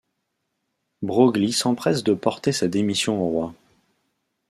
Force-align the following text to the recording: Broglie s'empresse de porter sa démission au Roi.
Broglie 1.03 1.53
s'empresse 1.53 2.03
de 2.03 2.15
porter 2.15 2.51
sa 2.53 2.67
démission 2.67 3.21
au 3.21 3.27
Roi. 3.29 3.53